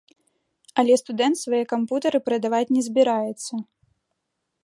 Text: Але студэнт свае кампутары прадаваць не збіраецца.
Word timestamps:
Але 0.83 0.93
студэнт 1.01 1.37
свае 1.41 1.59
кампутары 1.73 2.19
прадаваць 2.29 2.73
не 2.77 2.81
збіраецца. 2.87 3.53